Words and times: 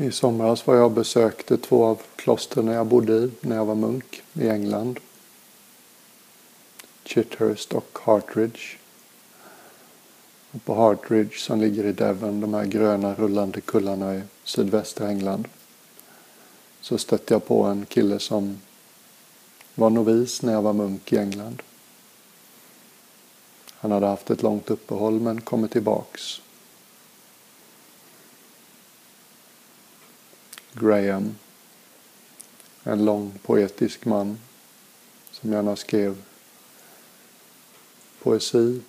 I 0.00 0.10
somras 0.10 0.66
var 0.66 0.74
jag 0.74 0.84
och 0.84 0.90
besökte 0.90 1.56
två 1.56 1.84
av 1.84 2.02
klostren 2.16 2.66
jag 2.66 2.86
bodde 2.86 3.12
i 3.12 3.30
när 3.40 3.56
jag 3.56 3.64
var 3.64 3.74
munk 3.74 4.22
i 4.32 4.48
England. 4.48 5.00
Chithurst 7.04 7.72
och 7.72 7.98
Hartridge. 8.02 8.60
Och 10.50 10.64
på 10.64 10.74
Hartridge 10.74 11.38
som 11.38 11.60
ligger 11.60 11.84
i 11.84 11.92
Devon, 11.92 12.40
de 12.40 12.54
här 12.54 12.64
gröna 12.64 13.14
rullande 13.14 13.60
kullarna 13.60 14.16
i 14.16 14.22
sydvästra 14.44 15.08
England, 15.08 15.48
så 16.80 16.98
stötte 16.98 17.34
jag 17.34 17.46
på 17.46 17.62
en 17.62 17.86
kille 17.86 18.18
som 18.18 18.60
var 19.74 19.90
novis 19.90 20.42
när 20.42 20.52
jag 20.52 20.62
var 20.62 20.72
munk 20.72 21.12
i 21.12 21.16
England. 21.16 21.62
Han 23.74 23.90
hade 23.90 24.06
haft 24.06 24.30
ett 24.30 24.42
långt 24.42 24.70
uppehåll 24.70 25.20
men 25.20 25.40
kommit 25.40 25.70
tillbaks. 25.70 26.40
Graham. 30.72 31.34
En 32.82 33.04
lång 33.04 33.38
poetisk 33.42 34.04
man 34.04 34.38
som 35.30 35.52
gärna 35.52 35.76
skrev 35.76 36.22
poesi, 38.22 38.80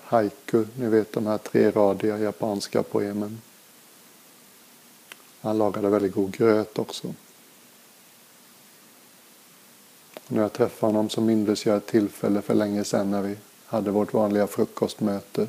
haiku, 0.00 0.64
ni 0.76 0.88
vet 0.88 1.12
de 1.12 1.26
här 1.26 1.38
treradiga 1.38 2.18
japanska 2.18 2.82
poemen. 2.82 3.40
Han 5.40 5.58
lagade 5.58 5.88
väldigt 5.88 6.14
god 6.14 6.32
gröt 6.32 6.78
också. 6.78 7.14
när 10.32 10.42
jag 10.42 10.52
träffade 10.52 10.92
honom 10.92 11.10
så 11.10 11.20
mindes 11.20 11.66
jag 11.66 11.76
ett 11.76 11.86
tillfälle 11.86 12.42
för 12.42 12.54
länge 12.54 12.84
sedan 12.84 13.10
när 13.10 13.22
vi 13.22 13.36
hade 13.66 13.90
vårt 13.90 14.12
vanliga 14.12 14.46
frukostmöte. 14.46 15.46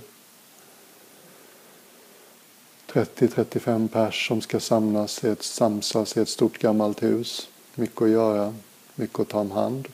30-35 2.93 3.87
pers 3.87 4.27
som 4.27 4.41
ska 4.41 4.59
samlas 4.59 5.23
i 5.23 5.27
ett, 5.27 5.43
samsas 5.43 6.17
i 6.17 6.19
ett 6.19 6.29
stort 6.29 6.57
gammalt 6.59 7.03
hus. 7.03 7.47
Mycket 7.75 8.01
att 8.01 8.09
göra, 8.09 8.53
mycket 8.95 9.19
att 9.19 9.29
ta 9.29 9.39
om 9.39 9.51
hand. 9.51 9.87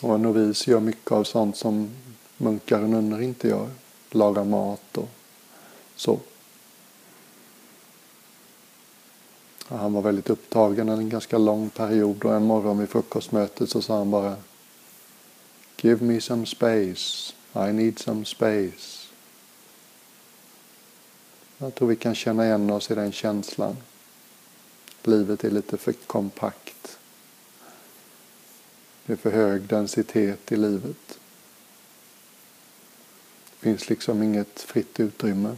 Och 0.00 0.14
en 0.14 0.22
novis 0.22 0.66
gör 0.66 0.80
mycket 0.80 1.12
av 1.12 1.24
sånt 1.24 1.56
som 1.56 1.90
munkar 2.36 2.82
och 2.82 2.88
nunnor 2.88 3.22
inte 3.22 3.48
gör. 3.48 3.70
Lagar 4.10 4.44
mat 4.44 4.98
och 4.98 5.08
så. 5.96 6.20
Och 9.68 9.78
han 9.78 9.92
var 9.92 10.02
väldigt 10.02 10.30
upptagen 10.30 10.88
en 10.88 11.08
ganska 11.08 11.38
lång 11.38 11.70
period 11.70 12.24
och 12.24 12.34
en 12.34 12.44
morgon 12.44 12.78
vid 12.78 12.88
frukostmötet 12.88 13.70
så 13.70 13.82
sa 13.82 13.98
han 13.98 14.10
bara 14.10 14.36
Give 15.76 16.04
me 16.04 16.20
some 16.20 16.46
space. 16.46 17.32
I 17.54 17.72
need 17.72 17.98
some 17.98 18.24
space. 18.24 18.93
Jag 21.58 21.74
tror 21.74 21.88
vi 21.88 21.96
kan 21.96 22.14
känna 22.14 22.46
igen 22.46 22.70
oss 22.70 22.90
i 22.90 22.94
den 22.94 23.12
känslan. 23.12 23.76
Livet 25.02 25.44
är 25.44 25.50
lite 25.50 25.76
för 25.76 25.92
kompakt. 25.92 26.98
Det 29.06 29.12
är 29.12 29.16
för 29.16 29.30
hög 29.30 29.62
densitet 29.62 30.52
i 30.52 30.56
livet. 30.56 31.18
Det 33.50 33.60
finns 33.60 33.88
liksom 33.88 34.22
inget 34.22 34.60
fritt 34.60 35.00
utrymme. 35.00 35.56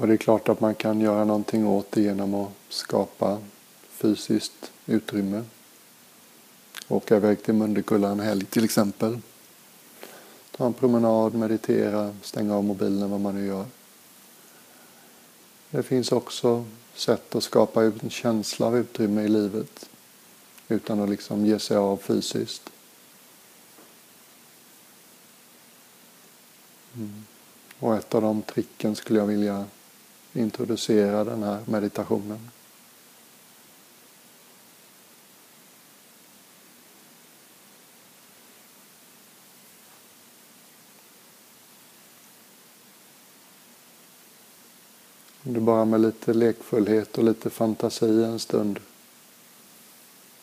Och 0.00 0.06
det 0.06 0.12
är 0.12 0.16
klart 0.16 0.48
att 0.48 0.60
man 0.60 0.74
kan 0.74 1.00
göra 1.00 1.24
någonting 1.24 1.66
åt 1.66 1.90
det 1.90 2.00
genom 2.00 2.34
att 2.34 2.52
skapa 2.68 3.38
fysiskt 3.88 4.72
utrymme. 4.86 5.44
Åka 6.88 7.16
iväg 7.16 7.42
till 7.42 7.54
Mundekulla 7.54 8.08
en 8.08 8.20
helg 8.20 8.44
till 8.44 8.64
exempel. 8.64 9.18
Ta 10.50 10.66
en 10.66 10.72
promenad, 10.72 11.34
meditera, 11.34 12.16
stänga 12.22 12.56
av 12.56 12.64
mobilen, 12.64 13.10
vad 13.10 13.20
man 13.20 13.34
nu 13.34 13.46
gör. 13.46 13.66
Det 15.70 15.82
finns 15.82 16.12
också 16.12 16.64
sätt 16.94 17.34
att 17.34 17.42
skapa 17.42 17.84
en 17.84 18.10
känsla 18.10 18.66
av 18.66 18.76
utrymme 18.76 19.22
i 19.22 19.28
livet 19.28 19.88
utan 20.68 21.00
att 21.00 21.08
liksom 21.08 21.46
ge 21.46 21.58
sig 21.58 21.76
av 21.76 21.96
fysiskt. 21.96 22.70
Mm. 26.94 27.24
Och 27.78 27.96
ett 27.96 28.14
av 28.14 28.22
de 28.22 28.42
tricken 28.42 28.96
skulle 28.96 29.18
jag 29.18 29.26
vilja 29.26 29.66
introducera 30.32 31.24
den 31.24 31.42
här 31.42 31.60
meditationen. 31.66 32.50
Om 45.42 45.54
du 45.54 45.60
bara 45.60 45.84
med 45.84 46.00
lite 46.00 46.34
lekfullhet 46.34 47.18
och 47.18 47.24
lite 47.24 47.50
fantasi 47.50 48.24
en 48.24 48.38
stund 48.38 48.80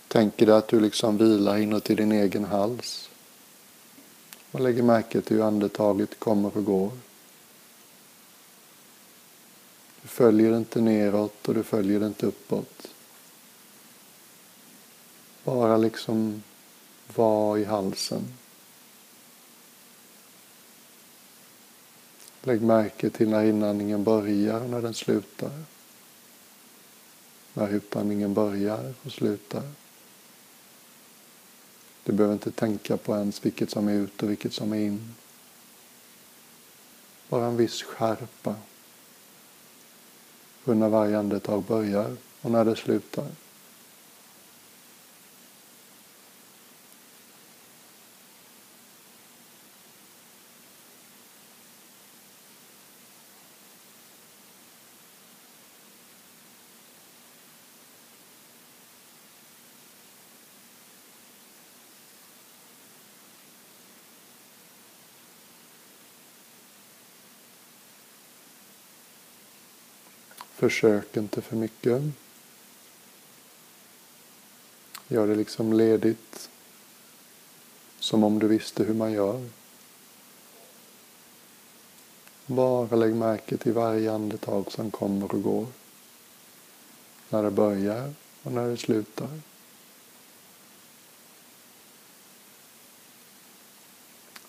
tänker 0.07 0.45
dig 0.45 0.56
att 0.56 0.68
du 0.68 0.79
liksom 0.79 1.18
vilar 1.18 1.57
inuti 1.57 1.95
din 1.95 2.12
egen 2.12 2.45
hals 2.45 3.09
och 4.51 4.62
lägger 4.62 4.84
märke 4.84 5.22
till 5.22 5.38
hur 5.38 5.44
andetaget 5.44 6.19
kommer 6.19 6.57
och 6.57 6.66
går. 6.66 6.91
Du 10.06 10.10
följer 10.10 10.58
inte 10.58 10.82
neråt 10.82 11.48
och 11.48 11.54
du 11.54 11.64
följer 11.64 12.08
inte 12.08 12.26
uppåt. 12.26 12.88
Bara 15.44 15.78
liksom 15.78 16.44
var 17.16 17.58
i 17.58 17.64
halsen. 17.64 18.34
Lägg 22.44 22.62
märke 22.62 23.10
till 23.10 23.30
när 23.30 23.44
inandningen 23.44 24.04
börjar 24.04 24.62
och 24.62 24.70
när 24.70 24.82
den 24.82 24.94
slutar. 24.94 25.52
När 27.54 27.70
utandningen 27.70 28.34
börjar 28.34 28.94
och 29.04 29.12
slutar. 29.12 29.64
Du 32.04 32.14
behöver 32.14 32.34
inte 32.34 32.52
tänka 32.52 32.98
på 32.98 33.16
ens 33.16 33.46
vilket 33.46 33.70
som 33.70 33.88
är 33.88 33.94
ut 33.94 34.24
och 34.24 34.30
vilket 34.30 34.54
som 34.54 34.74
är 34.74 34.80
in. 34.80 35.16
Bara 37.30 37.46
en 37.46 37.58
viss 37.58 37.84
skärpa 37.84 38.56
för 40.66 40.76
när 40.76 40.90
varje 40.90 41.20
andetag 41.20 41.64
börjar 41.64 42.16
och 42.42 42.52
när 42.52 42.66
det 42.66 42.76
slutar. 42.76 43.26
Försök 70.66 71.18
inte 71.18 71.42
för 71.42 71.56
mycket. 71.56 72.02
Gör 75.08 75.28
det 75.28 75.36
liksom 75.36 75.74
ledigt. 75.74 76.50
Som 78.00 78.24
om 78.24 78.40
du 78.40 78.48
visste 78.48 78.84
hur 78.84 78.94
man 78.94 79.12
gör. 79.12 79.50
Bara 82.45 82.95
lägg 82.95 83.16
märke 83.16 83.57
till 83.57 83.74
varje 83.74 84.12
andetag 84.12 84.72
som 84.72 84.92
kommer 84.92 85.36
och 85.36 85.44
går. 85.44 85.68
När 87.30 87.44
det 87.44 87.51
börjar 87.51 88.13
och 88.44 88.51
när 88.51 88.68
det 88.68 88.78
slutar. 88.78 89.39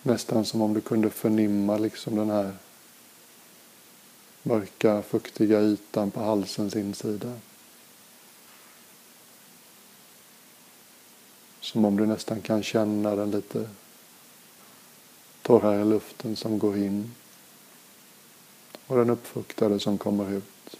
Nästan 0.01 0.45
som 0.45 0.61
om 0.61 0.73
du 0.73 0.81
kunde 0.81 1.09
förnimma 1.09 1.77
liksom 1.77 2.15
den 2.15 2.29
här 2.29 2.53
mörka, 4.43 5.01
fuktiga 5.01 5.61
ytan 5.61 6.11
på 6.11 6.19
halsens 6.19 6.75
insida. 6.75 7.33
Som 11.59 11.85
om 11.85 11.97
du 11.97 12.05
nästan 12.05 12.41
kan 12.41 12.63
känna 12.63 13.15
den 13.15 13.31
lite 13.31 13.69
torrare 15.41 15.85
luften 15.85 16.35
som 16.35 16.59
går 16.59 16.77
in 16.77 17.11
och 18.87 18.97
den 18.97 19.09
uppfuktade 19.09 19.79
som 19.79 19.97
kommer 19.97 20.31
ut. 20.31 20.77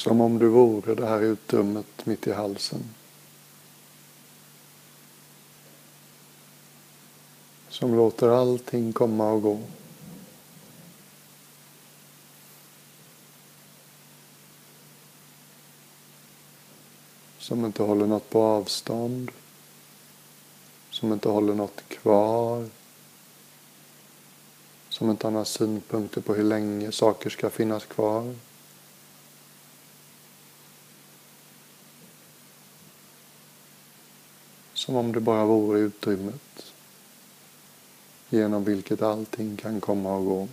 Som 0.00 0.20
om 0.20 0.38
du 0.38 0.48
vore 0.48 0.94
det 0.94 1.06
här 1.06 1.20
utrymmet 1.20 2.06
mitt 2.06 2.26
i 2.26 2.32
halsen. 2.32 2.94
Som 7.68 7.94
låter 7.94 8.28
allting 8.28 8.92
komma 8.92 9.30
och 9.30 9.42
gå. 9.42 9.60
Som 17.38 17.64
inte 17.64 17.82
håller 17.82 18.06
något 18.06 18.30
på 18.30 18.42
avstånd. 18.42 19.30
Som 20.90 21.12
inte 21.12 21.28
håller 21.28 21.54
något 21.54 21.88
kvar. 21.88 22.68
Som 24.88 25.10
inte 25.10 25.26
har 25.26 25.32
några 25.32 25.44
synpunkter 25.44 26.20
på 26.20 26.34
hur 26.34 26.44
länge 26.44 26.92
saker 26.92 27.30
ska 27.30 27.50
finnas 27.50 27.84
kvar. 27.84 28.34
Som 34.90 34.96
om 34.96 35.12
det 35.12 35.20
bara 35.20 35.44
vore 35.44 35.78
utrymmet 35.78 36.72
genom 38.30 38.64
vilket 38.64 39.02
allting 39.02 39.56
kan 39.56 39.80
komma 39.80 40.16
och 40.16 40.24
gå. 40.24 40.48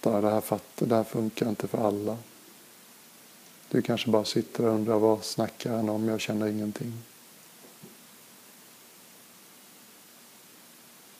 Fattar, 0.00 0.22
det 0.22 0.30
här, 0.30 0.40
fattar, 0.40 0.86
det 0.86 0.94
här 0.94 1.04
funkar 1.04 1.48
inte 1.48 1.68
för 1.68 1.86
alla. 1.86 2.18
Du 3.70 3.82
kanske 3.82 4.10
bara 4.10 4.24
sitter 4.24 4.64
och 4.66 4.74
undrar 4.74 4.98
vad 4.98 5.24
snackar 5.24 5.76
han 5.76 5.88
om? 5.88 6.08
Jag 6.08 6.20
känner 6.20 6.46
ingenting. 6.46 6.92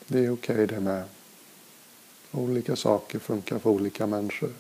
Det 0.06 0.19
är 0.19 0.32
okej 0.32 0.55
okay 0.55 0.67
det 0.67 0.81
med. 0.81 1.05
Olika 2.32 2.77
saker 2.77 3.19
funkar 3.19 3.59
för 3.59 3.71
olika 3.71 4.06
människor. 4.06 4.53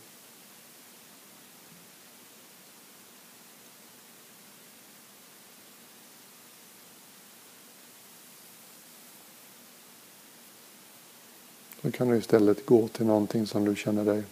Kan 12.00 12.08
du 12.08 12.16
istället 12.16 12.66
gå 12.66 12.88
till 12.88 13.06
någonting 13.06 13.46
som 13.46 13.64
du 13.64 13.76
känner 13.76 14.04
dig 14.04 14.22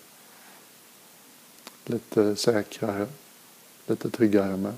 lite 1.85 2.37
säkrare, 2.37 3.07
lite 3.87 4.11
tryggare 4.11 4.57
med. 4.57 4.75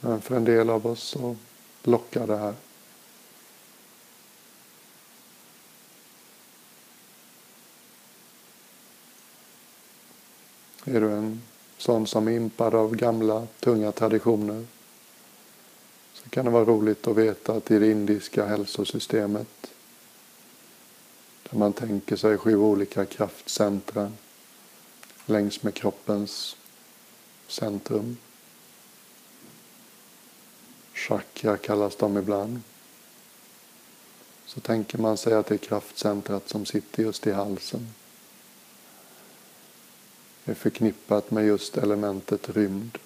Men 0.00 0.20
för 0.20 0.36
en 0.36 0.44
del 0.44 0.70
av 0.70 0.86
oss 0.86 1.02
så 1.02 1.36
lockar 1.82 2.26
det 2.26 2.36
här. 2.36 2.54
Är 10.84 11.00
du 11.00 11.10
en 11.12 11.42
sån 11.78 12.06
som 12.06 12.28
är 12.28 12.32
impad 12.32 12.74
av 12.74 12.96
gamla 12.96 13.46
tunga 13.60 13.92
traditioner 13.92 14.66
så 16.14 16.28
kan 16.28 16.44
det 16.44 16.50
vara 16.50 16.64
roligt 16.64 17.06
att 17.06 17.16
veta 17.16 17.52
att 17.52 17.70
i 17.70 17.78
det 17.78 17.90
indiska 17.90 18.46
hälsosystemet 18.46 19.72
där 21.50 21.58
man 21.58 21.72
tänker 21.72 22.16
sig 22.16 22.38
sju 22.38 22.56
olika 22.56 23.04
kraftcentra 23.04 24.12
längs 25.26 25.62
med 25.62 25.74
kroppens 25.74 26.56
centrum. 27.46 28.16
Chakra 30.94 31.56
kallas 31.56 31.96
de 31.96 32.16
ibland. 32.16 32.60
Så 34.46 34.60
tänker 34.60 34.98
man 34.98 35.16
sig 35.16 35.34
att 35.34 35.46
det 35.46 35.54
är 35.54 35.58
kraftcentrat 35.58 36.48
som 36.48 36.66
sitter 36.66 37.02
just 37.02 37.26
i 37.26 37.32
halsen 37.32 37.88
är 40.44 40.54
förknippat 40.54 41.30
med 41.30 41.46
just 41.46 41.76
elementet 41.76 42.48
rymd. 42.48 42.98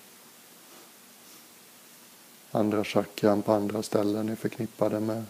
Andra 2.51 2.85
chakran 2.85 3.43
på 3.43 3.53
andra 3.53 3.83
ställen 3.83 4.29
är 4.29 4.37
förknippade 4.37 5.01
med 5.01 5.25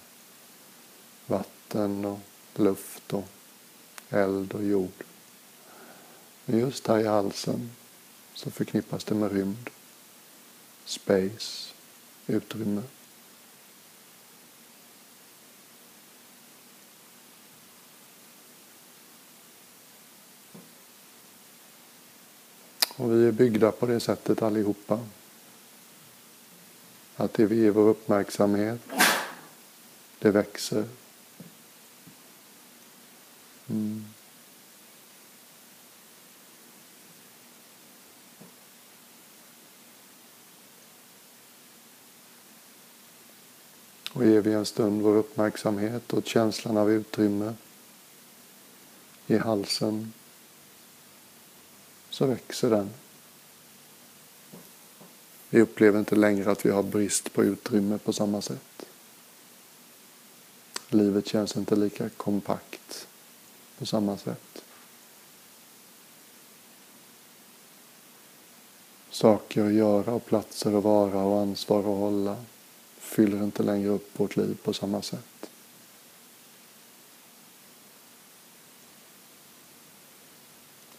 vatten 1.26 2.04
och 2.04 2.18
luft 2.54 3.12
och 3.12 3.24
eld 4.10 4.52
och 4.52 4.64
jord. 4.64 5.04
Men 6.44 6.58
just 6.60 6.86
här 6.86 6.98
i 6.98 7.06
halsen 7.06 7.70
så 8.34 8.50
förknippas 8.50 9.04
det 9.04 9.14
med 9.14 9.32
rymd, 9.32 9.70
space, 10.84 11.72
utrymme. 12.26 12.82
Och 22.96 23.12
vi 23.12 23.28
är 23.28 23.32
byggda 23.32 23.72
på 23.72 23.86
det 23.86 24.00
sättet 24.00 24.42
allihopa. 24.42 25.00
Att 27.16 27.34
det 27.34 27.46
vi 27.46 27.56
ger 27.56 27.70
vår 27.70 27.88
uppmärksamhet, 27.88 28.80
det 30.18 30.30
växer. 30.30 30.84
Mm. 33.70 34.04
Och 44.12 44.26
ger 44.26 44.40
vi 44.40 44.52
en 44.52 44.66
stund 44.66 45.02
vår 45.02 45.16
uppmärksamhet 45.16 46.14
åt 46.14 46.26
känslan 46.26 46.76
av 46.76 46.90
utrymme 46.90 47.54
i 49.26 49.36
halsen 49.36 50.12
så 52.16 52.26
växer 52.26 52.70
den. 52.70 52.90
Vi 55.50 55.60
upplever 55.60 55.98
inte 55.98 56.16
längre 56.16 56.50
att 56.50 56.66
vi 56.66 56.70
har 56.70 56.82
brist 56.82 57.32
på 57.32 57.44
utrymme 57.44 57.98
på 57.98 58.12
samma 58.12 58.42
sätt. 58.42 58.86
Livet 60.88 61.26
känns 61.26 61.56
inte 61.56 61.76
lika 61.76 62.08
kompakt 62.08 63.08
på 63.78 63.86
samma 63.86 64.16
sätt. 64.16 64.62
Saker 69.10 69.66
att 69.66 69.72
göra 69.72 70.12
och 70.12 70.26
platser 70.26 70.78
att 70.78 70.84
vara 70.84 71.22
och 71.22 71.40
ansvar 71.40 71.78
att 71.78 71.84
hålla 71.84 72.36
fyller 72.98 73.44
inte 73.44 73.62
längre 73.62 73.88
upp 73.88 74.20
vårt 74.20 74.36
liv 74.36 74.58
på 74.62 74.72
samma 74.72 75.02
sätt. 75.02 75.35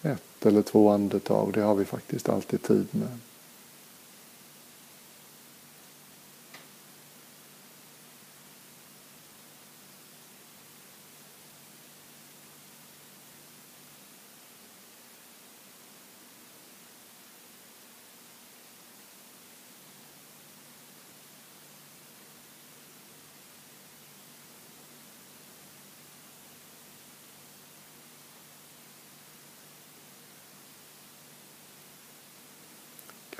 Ett 0.08 0.46
eller 0.46 0.62
två 0.62 0.90
andetag, 0.90 1.52
det 1.54 1.62
har 1.62 1.76
vi 1.76 1.86
faktiskt 1.86 2.30
alltid 2.30 2.64
tid 2.64 2.88
med. 2.92 3.10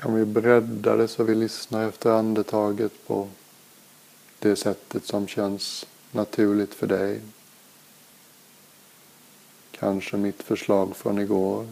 Kan 0.08 0.14
vi 0.14 0.24
bredda 0.24 0.96
det 0.96 1.08
så 1.08 1.24
vi 1.24 1.34
lyssnar 1.34 1.88
efter 1.88 2.10
andetaget 2.10 3.06
på 3.06 3.28
det 4.38 4.56
sättet 4.56 5.06
som 5.06 5.26
känns 5.26 5.86
naturligt 6.12 6.74
för 6.74 6.86
dig. 6.86 7.20
Kanske 9.70 10.16
mitt 10.16 10.42
förslag 10.42 10.96
från 10.96 11.18
igår. 11.18 11.66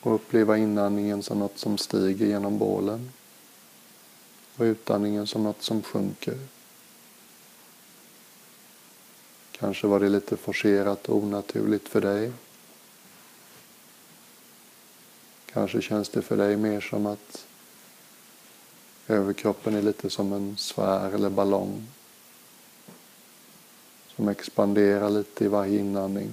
Och 0.00 0.14
uppleva 0.14 0.58
inandningen 0.58 1.22
som 1.22 1.38
något 1.38 1.58
som 1.58 1.78
stiger 1.78 2.26
genom 2.26 2.58
bålen. 2.58 3.12
Och 4.56 4.62
utandningen 4.62 5.26
som 5.26 5.42
något 5.42 5.62
som 5.62 5.82
sjunker. 5.82 6.38
Kanske 9.52 9.86
var 9.86 10.00
det 10.00 10.08
lite 10.08 10.36
forcerat 10.36 11.08
och 11.08 11.16
onaturligt 11.16 11.88
för 11.88 12.00
dig. 12.00 12.32
Kanske 15.54 15.82
känns 15.82 16.08
det 16.08 16.22
för 16.22 16.36
dig 16.36 16.56
mer 16.56 16.80
som 16.80 17.06
att 17.06 17.46
överkroppen 19.08 19.74
är 19.74 19.82
lite 19.82 20.10
som 20.10 20.32
en 20.32 20.56
sfär 20.56 21.10
eller 21.10 21.30
ballong 21.30 21.86
som 24.16 24.28
expanderar 24.28 25.10
lite 25.10 25.44
i 25.44 25.48
varje 25.48 25.78
inandning 25.78 26.30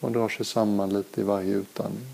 och 0.00 0.12
drar 0.12 0.28
sig 0.28 0.46
samman 0.46 0.92
lite 0.92 1.20
i 1.20 1.24
varje 1.24 1.54
utandning. 1.54 2.06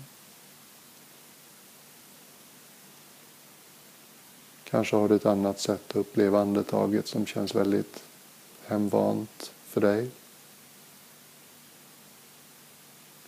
Kanske 4.63 4.95
har 4.95 5.09
du 5.09 5.15
ett 5.15 5.25
annat 5.25 5.59
sätt 5.59 5.89
att 5.89 5.95
uppleva 5.95 6.41
andetaget 6.41 7.07
som 7.07 7.25
känns 7.25 7.55
väldigt 7.55 8.03
hemvant 8.65 9.51
för 9.67 9.81
dig. 9.81 10.09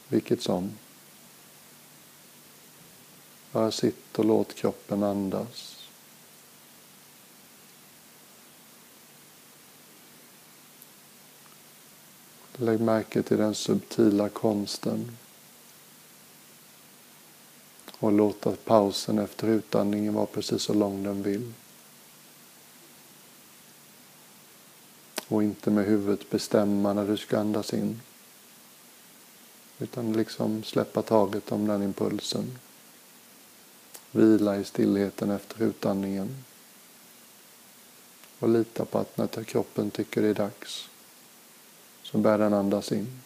Vilket 0.09 0.41
som. 0.41 0.71
Bara 3.51 3.71
sitt 3.71 4.19
och 4.19 4.25
låt 4.25 4.55
kroppen 4.55 5.03
andas. 5.03 5.87
Lägg 12.53 12.79
märke 12.79 13.23
till 13.23 13.37
den 13.37 13.55
subtila 13.55 14.29
konsten. 14.29 15.17
Och 17.99 18.11
låta 18.11 18.51
pausen 18.51 19.19
efter 19.19 19.47
utandningen 19.47 20.13
vara 20.13 20.25
precis 20.25 20.61
så 20.61 20.73
lång 20.73 21.03
den 21.03 21.23
vill. 21.23 21.53
Och 25.27 25.43
inte 25.43 25.71
med 25.71 25.85
huvudet 25.85 26.29
bestämma 26.29 26.93
när 26.93 27.07
du 27.07 27.17
ska 27.17 27.39
andas 27.39 27.73
in. 27.73 28.01
Utan 29.79 30.13
liksom 30.13 30.63
släppa 30.63 31.01
taget 31.01 31.51
om 31.51 31.67
den 31.67 31.83
impulsen. 31.83 32.57
Vila 34.12 34.57
i 34.57 34.63
stillheten 34.63 35.31
efter 35.31 35.63
utandningen. 35.63 36.43
Och 38.39 38.50
lita 38.50 38.86
på 38.86 39.00
att 39.00 39.17
när 39.17 39.43
kroppen 39.43 39.91
tycker 39.91 40.21
det 40.21 40.27
är 40.27 40.33
dags 40.33 40.89
så 42.03 42.17
bär 42.17 42.38
den 42.38 42.53
andas 42.53 42.91
in. 42.91 43.21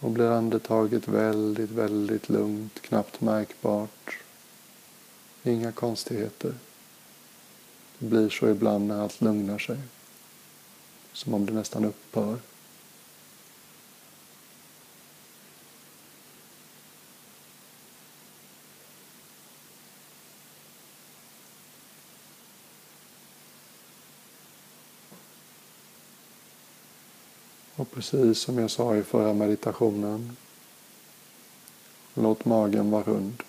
Och 0.00 0.10
blir 0.10 0.30
andetaget 0.30 1.08
väldigt, 1.08 1.70
väldigt 1.70 2.28
lugnt, 2.28 2.82
knappt 2.82 3.20
märkbart. 3.20 4.18
Inga 5.42 5.72
konstigheter. 5.72 6.54
Det 7.98 8.06
blir 8.06 8.28
så 8.28 8.48
ibland 8.48 8.86
när 8.86 9.02
allt 9.02 9.20
lugnar 9.20 9.58
sig. 9.58 9.78
Som 11.12 11.34
om 11.34 11.46
det 11.46 11.52
nästan 11.52 11.84
upphör. 11.84 12.38
Precis 27.96 28.38
som 28.38 28.58
jag 28.58 28.70
sa 28.70 28.96
i 28.96 29.02
förra 29.02 29.34
meditationen, 29.34 30.36
låt 32.14 32.44
magen 32.44 32.90
vara 32.90 33.02
rund. 33.02 33.42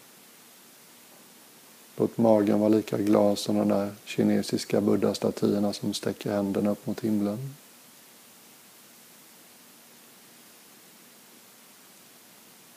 Låt 1.96 2.18
magen 2.18 2.60
vara 2.60 2.70
lika 2.70 2.98
glad 2.98 3.40
som 3.40 3.58
de 3.58 3.68
där 3.68 3.96
kinesiska 4.06 4.82
buddha-statyerna 4.82 5.74
som 5.74 5.94
sträcker 5.94 6.32
händerna 6.32 6.70
upp 6.70 6.88
mot 6.88 7.00
himlen. 7.00 7.56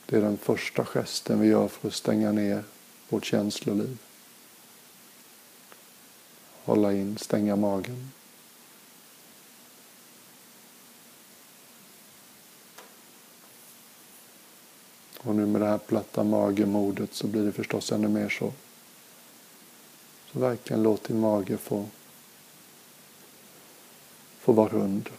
Det 0.06 0.16
är 0.16 0.20
den 0.20 0.38
första 0.38 0.84
gesten 0.84 1.40
vi 1.40 1.48
gör 1.48 1.68
för 1.68 1.88
att 1.88 1.94
stänga 1.94 2.32
ner 2.32 2.64
vårt 3.08 3.24
känsloliv. 3.24 3.98
Hålla 6.64 6.92
in, 6.92 7.18
stänga 7.18 7.56
magen. 7.56 8.10
Och 15.22 15.34
nu 15.34 15.46
med 15.46 15.60
det 15.60 15.66
här 15.66 15.78
platta 15.78 16.24
magemodet 16.24 17.14
så 17.14 17.26
blir 17.26 17.42
det 17.42 17.52
förstås 17.52 17.92
ännu 17.92 18.08
mer 18.08 18.28
så. 18.28 18.52
Så 20.32 20.38
verkligen 20.38 20.82
låt 20.82 21.04
din 21.04 21.20
mage 21.20 21.56
få, 21.56 21.86
få 24.38 24.52
vara 24.52 24.68
rund. 24.68 25.10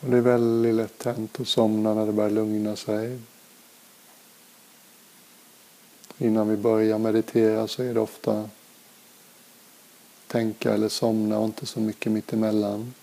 Och 0.00 0.10
det 0.10 0.16
är 0.16 0.20
väldigt 0.20 0.74
lätt 0.74 1.02
hänt 1.02 1.40
att 1.40 1.48
somna 1.48 1.94
när 1.94 2.06
det 2.06 2.12
börjar 2.12 2.30
lugna 2.30 2.76
sig. 2.76 3.18
Innan 6.18 6.48
vi 6.48 6.56
börjar 6.56 6.98
meditera 6.98 7.68
så 7.68 7.82
är 7.82 7.94
det 7.94 8.00
ofta 8.00 8.50
tänka 10.26 10.74
eller 10.74 10.88
somna 10.88 11.38
och 11.38 11.44
inte 11.44 11.66
så 11.66 11.80
mycket 11.80 12.12
mittemellan. 12.12 12.94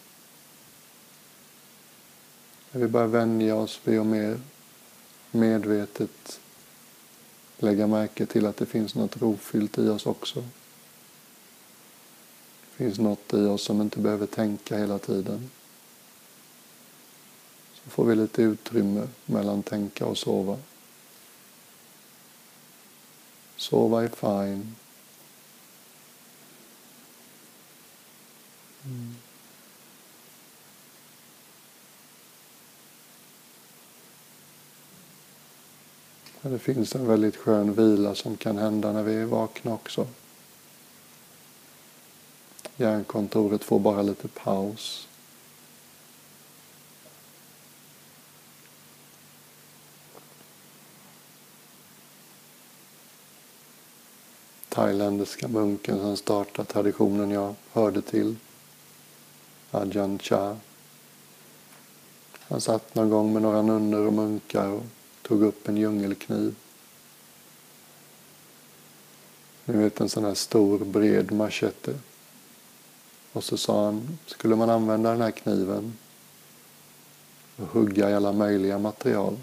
När 2.71 2.81
vi 2.81 2.87
börjar 2.87 3.07
vänja 3.07 3.55
oss 3.55 3.79
vid 3.83 3.99
att 3.99 4.05
mer 4.05 4.39
medvetet 5.31 6.39
lägga 7.57 7.87
märke 7.87 8.25
till 8.25 8.45
att 8.45 8.57
det 8.57 8.65
finns 8.65 8.95
något 8.95 9.17
rofyllt 9.17 9.77
i 9.77 9.89
oss 9.89 10.05
också. 10.05 10.41
Det 12.69 12.83
finns 12.83 12.99
något 12.99 13.33
i 13.33 13.45
oss 13.45 13.63
som 13.63 13.81
inte 13.81 13.99
behöver 13.99 14.25
tänka 14.25 14.77
hela 14.77 14.99
tiden. 14.99 15.49
Då 17.85 17.91
får 17.91 18.05
vi 18.05 18.15
lite 18.15 18.41
utrymme 18.41 19.07
mellan 19.25 19.63
tänka 19.63 20.05
och 20.05 20.17
sova. 20.17 20.57
Sova 23.55 24.03
är 24.03 24.07
fine. 24.07 24.75
Mm. 28.85 29.15
det 36.49 36.59
finns 36.59 36.95
en 36.95 37.07
väldigt 37.07 37.35
skön 37.35 37.73
vila 37.73 38.15
som 38.15 38.37
kan 38.37 38.57
hända 38.57 38.91
när 38.91 39.03
vi 39.03 39.15
är 39.15 39.25
vakna 39.25 39.73
också. 39.73 40.07
Hjärnkontoret 42.77 43.63
får 43.63 43.79
bara 43.79 44.01
lite 44.01 44.27
paus. 44.27 45.07
Thailändska 54.75 55.47
munken 55.47 55.99
som 55.99 56.17
startade 56.17 56.71
traditionen 56.71 57.31
jag 57.31 57.55
hörde 57.71 58.01
till, 58.01 58.35
Ajahn 59.71 60.19
Chah. 60.19 60.55
Han 62.39 62.61
satt 62.61 62.95
någon 62.95 63.09
gång 63.09 63.33
med 63.33 63.41
några 63.41 63.61
nunnor 63.61 64.05
och 64.05 64.13
munkar 64.13 64.67
och 64.67 64.83
tog 65.21 65.43
upp 65.43 65.67
en 65.67 65.77
djungelkniv. 65.77 66.55
Ni 69.65 69.77
vet 69.77 70.01
en 70.01 70.09
sån 70.09 70.25
här 70.25 70.33
stor 70.33 70.79
bred 70.79 71.31
machete. 71.31 71.93
Och 73.33 73.43
så 73.43 73.57
sa 73.57 73.85
han, 73.85 74.17
skulle 74.25 74.55
man 74.55 74.69
använda 74.69 75.11
den 75.11 75.21
här 75.21 75.31
kniven 75.31 75.97
och 77.55 77.67
hugga 77.67 78.09
i 78.09 78.13
alla 78.13 78.31
möjliga 78.31 78.79
material. 78.79 79.37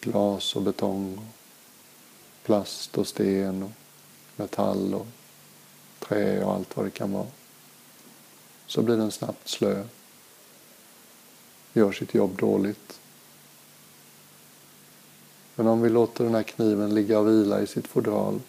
Glas 0.00 0.56
och 0.56 0.62
betong, 0.62 1.18
och 1.18 1.39
plast 2.42 2.98
och 2.98 3.06
sten 3.06 3.62
och 3.62 3.70
metall 4.36 4.94
och 4.94 5.06
trä 5.98 6.44
och 6.44 6.52
allt 6.52 6.76
vad 6.76 6.86
det 6.86 6.90
kan 6.90 7.12
vara. 7.12 7.26
Så 8.66 8.82
blir 8.82 8.96
den 8.96 9.10
snabbt 9.10 9.48
slö. 9.48 9.84
Gör 11.72 11.92
sitt 11.92 12.14
jobb 12.14 12.36
dåligt. 12.36 13.00
Men 15.54 15.66
om 15.66 15.82
vi 15.82 15.88
låter 15.88 16.24
den 16.24 16.34
här 16.34 16.42
kniven 16.42 16.94
ligga 16.94 17.18
och 17.18 17.28
vila 17.28 17.60
i 17.60 17.66
sitt 17.66 17.86
fodral 17.86 18.40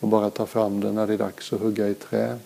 och 0.00 0.08
bara 0.08 0.30
tar 0.30 0.46
fram 0.46 0.80
den 0.80 0.94
när 0.94 1.06
det 1.06 1.12
är 1.12 1.18
dags 1.18 1.52
att 1.52 1.60
hugga 1.60 1.88
i 1.88 1.94
trä, 1.94 2.38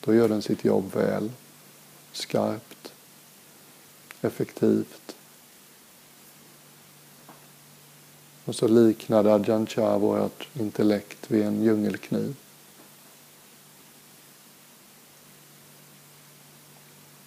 då 0.00 0.14
gör 0.14 0.28
den 0.28 0.42
sitt 0.42 0.64
jobb 0.64 0.94
väl, 0.94 1.30
skarpt, 2.12 2.92
effektivt. 4.20 5.17
Och 8.48 8.54
så 8.54 8.68
liknade 8.68 9.34
Ajahn 9.34 9.66
Chah 9.66 9.98
vårt 9.98 10.48
intellekt 10.54 11.30
vid 11.30 11.42
en 11.42 11.62
djungelkniv. 11.62 12.36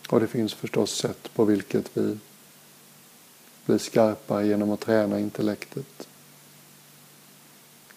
Och 0.09 0.19
det 0.19 0.27
finns 0.27 0.53
förstås 0.53 0.91
sätt 0.91 1.33
på 1.33 1.45
vilket 1.45 1.97
vi 1.97 2.17
blir 3.65 3.77
skarpa 3.77 4.43
genom 4.43 4.71
att 4.71 4.79
träna 4.79 5.19
intellektet. 5.19 6.07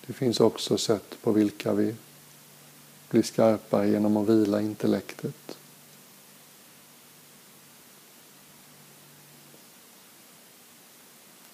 Det 0.07 0.13
finns 0.13 0.41
också 0.41 0.79
sätt 0.79 1.17
på 1.23 1.33
vilka 1.33 1.73
vi 1.73 1.95
blir 3.11 3.23
skarpare 3.23 3.89
genom 3.89 4.17
att 4.17 4.29
vila 4.29 4.61
intellektet. 4.61 5.59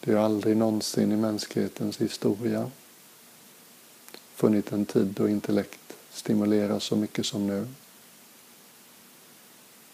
Det 0.01 0.15
har 0.15 0.25
aldrig 0.25 0.57
någonsin 0.57 1.13
i 1.13 1.17
mänsklighetens 1.17 2.01
historia 2.01 2.71
funnit 4.35 4.73
en 4.73 4.87
tid 4.87 5.07
då 5.07 5.29
intellekt 5.29 5.97
stimuleras 6.11 6.85
så 6.85 6.97
mycket 6.97 7.27
som 7.27 7.47
nu. 7.47 7.61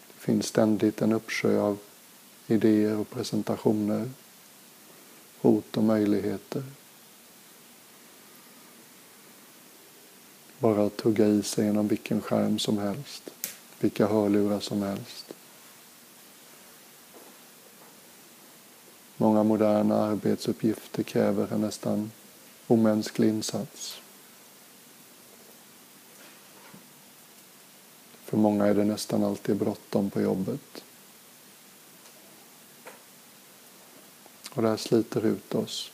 Det 0.07 0.19
finns 0.19 0.45
ständigt 0.45 1.01
en 1.01 1.13
uppsjö 1.13 1.59
av 1.59 1.77
idéer 2.47 2.97
och 2.97 3.09
presentationer, 3.09 4.09
hot 5.41 5.77
och 5.77 5.83
möjligheter. 5.83 6.63
Bara 10.59 10.85
att 10.85 10.97
tugga 10.97 11.27
i 11.27 11.43
sig 11.43 11.65
genom 11.65 11.87
vilken 11.87 12.21
skärm 12.21 12.59
som 12.59 12.77
helst, 12.77 13.29
vilka 13.79 14.07
hörlurar 14.07 14.59
som 14.59 14.81
helst. 14.81 15.33
Många 19.17 19.43
moderna 19.43 20.03
arbetsuppgifter 20.03 21.03
kräver 21.03 21.53
en 21.53 21.61
nästan 21.61 22.11
omänsklig 22.67 23.29
insats. 23.29 24.01
För 28.23 28.37
många 28.37 28.65
är 28.65 28.73
det 28.73 28.85
nästan 28.85 29.23
alltid 29.23 29.55
bråttom 29.55 30.09
på 30.09 30.21
jobbet. 30.21 30.83
Och 34.53 34.61
det 34.61 34.69
här 34.69 34.77
sliter 34.77 35.25
ut 35.25 35.55
oss. 35.55 35.91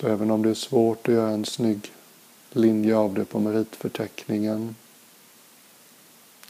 Så 0.00 0.08
även 0.08 0.30
om 0.30 0.42
det 0.42 0.50
är 0.50 0.54
svårt 0.54 1.08
att 1.08 1.14
göra 1.14 1.30
en 1.30 1.44
snygg 1.44 1.92
linje 2.50 2.96
av 2.96 3.14
det 3.14 3.24
på 3.24 3.40
meritförteckningen 3.40 4.76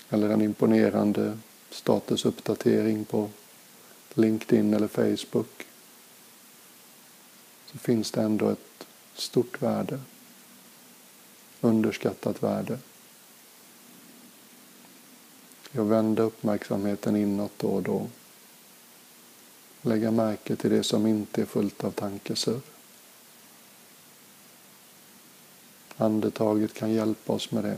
eller 0.09 0.29
en 0.31 0.43
imponerande 0.43 1.39
statusuppdatering 1.71 3.05
på 3.05 3.31
LinkedIn 4.15 4.75
eller 4.75 4.89
Facebook 4.89 5.67
så 7.67 7.79
finns 7.79 8.11
det 8.11 8.23
ändå 8.23 8.49
ett 8.49 8.87
stort 9.15 9.63
värde, 9.63 10.01
underskattat 11.61 12.43
värde 12.43 12.79
Jag 15.73 15.85
vänder 15.85 16.25
uppmärksamheten 16.25 17.17
inåt 17.17 17.53
då 17.57 17.69
och 17.69 17.83
då. 17.83 18.09
Lägga 19.83 20.11
märke 20.11 20.57
till 20.57 20.71
det 20.71 20.83
som 20.83 21.07
inte 21.07 21.43
är 21.43 21.47
fullt 21.47 21.85
av 21.85 21.91
tankesurr. 21.91 22.61
Andetaget 26.01 26.75
kan 26.75 26.93
hjälpa 26.93 27.33
oss 27.33 27.51
med 27.51 27.65
det. 27.65 27.77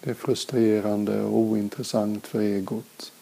Det 0.00 0.10
är 0.10 0.14
frustrerande 0.14 1.22
och 1.22 1.38
ointressant 1.38 2.26
för 2.26 2.40
egot. 2.40 3.12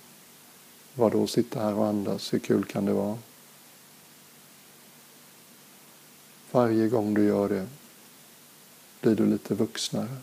Vadå 0.94 1.26
sitta 1.26 1.60
här 1.60 1.74
och 1.74 1.86
andas, 1.86 2.32
hur 2.32 2.38
kul 2.38 2.64
kan 2.64 2.84
det 2.84 2.92
vara? 2.92 3.18
Varje 6.50 6.88
gång 6.88 7.14
du 7.14 7.24
gör 7.24 7.48
det 7.48 7.68
blir 9.00 9.14
du 9.14 9.26
lite 9.26 9.54
vuxnare. 9.54 10.16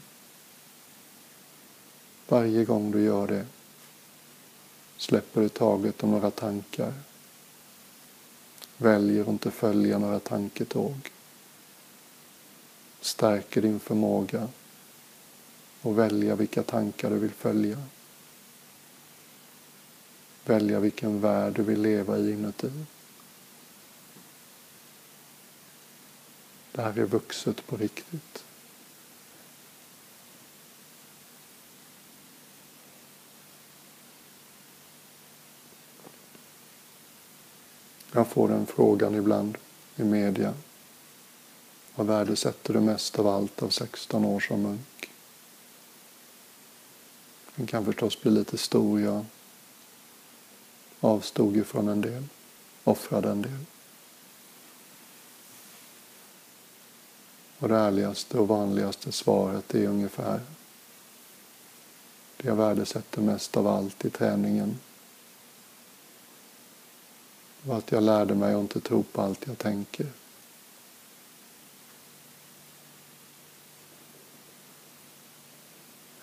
Varje 2.27 2.65
gång 2.65 2.91
du 2.91 3.01
gör 3.01 3.27
det 3.27 3.45
släpper 4.97 5.41
du 5.41 5.49
taget 5.49 6.03
om 6.03 6.11
några 6.11 6.31
tankar 6.31 6.93
väljer 8.83 9.21
att 9.21 9.27
inte 9.27 9.51
följa 9.51 9.97
några 9.97 10.19
tanketåg. 10.19 11.11
Stärker 13.01 13.61
din 13.61 13.79
förmåga 13.79 14.49
att 15.81 15.95
välja 15.95 16.35
vilka 16.35 16.63
tankar 16.63 17.09
du 17.09 17.17
vill 17.17 17.31
följa. 17.31 17.77
Välja 20.45 20.79
vilken 20.79 21.21
värld 21.21 21.53
du 21.53 21.63
vill 21.63 21.81
leva 21.81 22.17
i 22.17 22.31
inuti. 22.31 22.71
Det 26.71 26.81
här 26.81 26.99
är 26.99 27.05
vuxet 27.05 27.67
på 27.67 27.77
riktigt. 27.77 28.43
Jag 38.15 38.27
får 38.27 38.47
den 38.47 38.65
frågan 38.65 39.15
ibland 39.15 39.57
i 39.95 40.03
media. 40.03 40.53
Vad 41.95 42.07
värdesätter 42.07 42.73
du 42.73 42.79
mest 42.79 43.19
av 43.19 43.27
allt 43.27 43.63
av 43.63 43.69
16 43.69 44.25
år 44.25 44.39
som 44.39 44.61
munk? 44.61 45.09
Den 47.55 47.67
kan 47.67 47.85
förstås 47.85 48.21
bli 48.21 48.31
lite 48.31 48.57
stor. 48.57 49.01
Jag 49.01 49.25
avstod 50.99 51.55
ju 51.55 51.63
från 51.63 51.87
en 51.87 52.01
del, 52.01 52.23
offrade 52.83 53.29
en 53.29 53.41
del. 53.41 53.65
Och 57.59 57.69
det 57.69 57.75
ärligaste 57.75 58.37
och 58.37 58.47
vanligaste 58.47 59.11
svaret 59.11 59.75
är 59.75 59.87
ungefär 59.87 60.41
det 62.37 62.47
jag 62.47 62.55
värdesätter 62.55 63.21
mest 63.21 63.57
av 63.57 63.67
allt 63.67 64.05
i 64.05 64.09
träningen 64.09 64.79
och 67.67 67.77
att 67.77 67.91
jag 67.91 68.03
lärde 68.03 68.35
mig 68.35 68.53
att 68.53 68.61
inte 68.61 68.79
tro 68.79 69.03
på 69.03 69.21
allt 69.21 69.47
jag 69.47 69.57
tänker. 69.57 70.07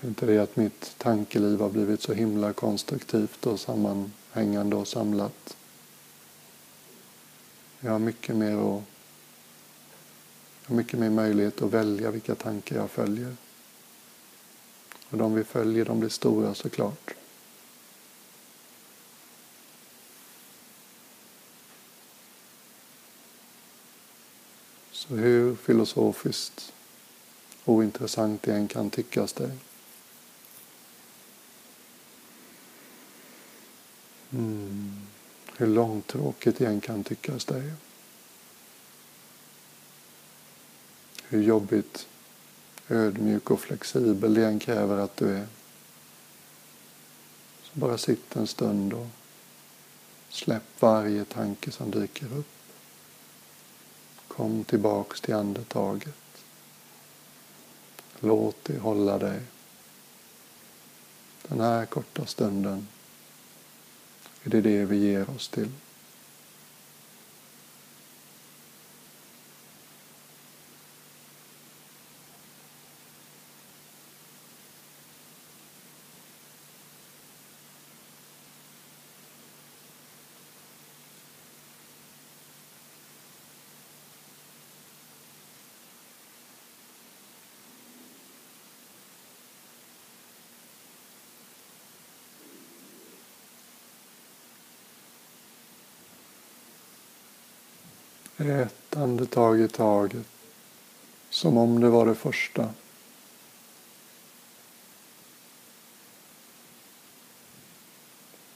Inte 0.04 0.26
det 0.26 0.38
att 0.38 0.56
mitt 0.56 0.94
tankeliv 0.98 1.60
har 1.60 1.68
blivit 1.68 2.02
så 2.02 2.12
himla 2.12 2.52
konstruktivt 2.52 3.46
och 3.46 3.60
sammanhängande 3.60 4.76
och 4.76 4.88
samlat. 4.88 5.56
Jag 7.80 7.92
har 7.92 7.98
mycket 7.98 8.36
mer, 8.36 8.56
och, 8.56 8.82
jag 10.62 10.68
har 10.68 10.76
mycket 10.76 11.00
mer 11.00 11.10
möjlighet 11.10 11.62
att 11.62 11.70
välja 11.70 12.10
vilka 12.10 12.34
tankar 12.34 12.76
jag 12.76 12.90
följer. 12.90 13.36
Och 15.10 15.18
de 15.18 15.34
vi 15.34 15.44
följer, 15.44 15.84
de 15.84 16.00
blir 16.00 16.10
stora 16.10 16.54
såklart. 16.54 17.14
hur 25.10 25.56
filosofiskt 25.56 26.72
ointressant 27.64 28.42
det 28.42 28.54
än 28.54 28.68
kan 28.68 28.90
tyckas 28.90 29.32
dig. 29.32 29.50
Mm. 34.32 35.06
Hur 35.56 35.66
långtråkigt 35.66 36.58
det 36.58 36.66
än 36.66 36.80
kan 36.80 37.04
tyckas 37.04 37.44
dig. 37.44 37.72
Hur 41.22 41.42
jobbigt, 41.42 42.06
ödmjuk 42.88 43.50
och 43.50 43.60
flexibel 43.60 44.34
det 44.34 44.46
än 44.46 44.58
kräver 44.58 44.98
att 44.98 45.16
du 45.16 45.36
är. 45.36 45.46
Så 47.62 47.78
bara 47.78 47.98
sitt 47.98 48.36
en 48.36 48.46
stund 48.46 48.92
och 48.92 49.06
släpp 50.28 50.62
varje 50.80 51.24
tanke 51.24 51.70
som 51.70 51.90
dyker 51.90 52.36
upp. 52.36 52.59
Kom 54.40 54.64
tillbaks 54.64 55.20
till 55.20 55.34
andetaget. 55.34 56.44
Låt 58.20 58.64
det 58.64 58.78
hålla 58.78 59.18
dig. 59.18 59.40
Den 61.48 61.60
här 61.60 61.86
korta 61.86 62.26
stunden 62.26 62.88
är 64.42 64.50
det 64.50 64.60
det 64.60 64.84
vi 64.84 64.96
ger 64.96 65.30
oss 65.30 65.48
till. 65.48 65.68
Ett 98.40 98.96
andetag 98.96 99.60
i 99.60 99.68
taget. 99.68 100.26
Som 101.30 101.58
om 101.58 101.80
det 101.80 101.88
var 101.88 102.06
det 102.06 102.14
första. 102.14 102.68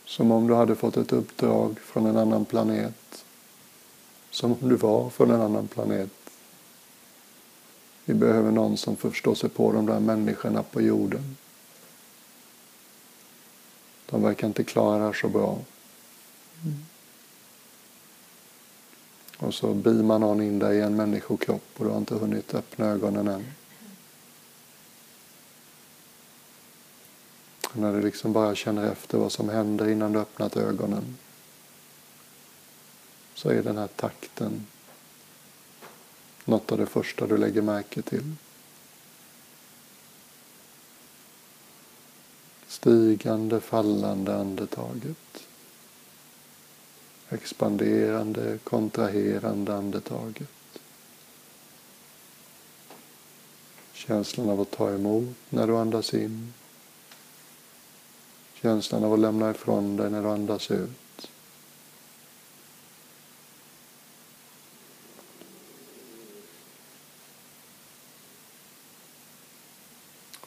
Som 0.05 0.33
om 0.33 0.47
du 0.47 0.55
hade 0.55 0.75
fått 0.75 0.97
ett 0.97 1.13
uppdrag 1.13 1.81
från 1.81 2.07
en 2.07 2.17
annan 2.17 2.45
planet. 2.45 3.25
Som 4.31 4.53
om 4.53 4.69
du 4.69 4.77
var 4.77 5.11
från 5.11 5.31
en 5.31 5.41
annan 5.41 5.69
planet. 5.69 6.11
Vi 8.05 8.15
behöver 8.15 8.51
någon 8.51 8.77
som 8.77 8.97
förstår 8.97 9.35
sig 9.35 9.51
på 9.51 9.73
de 9.73 9.87
där 9.87 10.01
människorna 10.01 10.63
på 10.63 10.83
jorden. 10.83 11.37
De 14.07 14.23
verkar 14.23 14.47
inte 14.47 14.65
klara 14.65 14.99
det 14.99 15.05
här 15.05 15.13
så 15.13 15.29
bra. 15.29 15.59
Mm. 16.63 16.85
Och 19.45 19.55
så 19.55 19.75
beamar 19.75 20.19
någon 20.19 20.43
in 20.43 20.59
dig 20.59 20.77
i 20.79 20.81
en 20.81 20.97
människokropp 20.97 21.63
och 21.77 21.85
du 21.85 21.91
har 21.91 21.99
inte 21.99 22.15
hunnit 22.15 22.55
öppna 22.55 22.87
ögonen 22.87 23.29
än. 23.29 23.45
Och 27.71 27.77
när 27.77 27.93
du 27.93 28.03
liksom 28.03 28.33
bara 28.33 28.55
känner 28.55 28.93
efter 28.93 29.19
vad 29.19 29.33
som 29.33 29.49
händer 29.49 29.89
innan 29.89 30.13
du 30.13 30.19
öppnat 30.19 30.57
ögonen 30.57 31.17
så 33.35 33.49
är 33.49 33.63
den 33.63 33.79
här 33.79 33.89
takten 33.97 34.67
något 36.45 36.73
av 36.73 36.79
det 36.79 36.87
första 36.87 37.27
du 37.27 37.37
lägger 37.37 37.63
märke 37.63 38.03
till. 38.03 38.33
Stigande, 42.67 43.61
fallande 43.61 44.37
andetaget 44.37 45.47
expanderande, 47.35 48.59
kontraherande 48.65 49.75
andetaget. 49.75 50.49
Känslan 53.93 54.49
av 54.51 54.61
att 54.61 54.71
ta 54.71 54.91
emot 54.91 55.37
när 55.49 55.67
du 55.67 55.77
andas 55.77 56.15
in. 56.15 56.53
Känslan 58.55 59.05
av 59.05 59.13
att 59.13 59.19
lämna 59.19 59.51
ifrån 59.51 59.97
dig 59.97 60.11
när 60.11 60.23
du 60.23 60.29
andas 60.29 60.71
ut. 60.71 61.31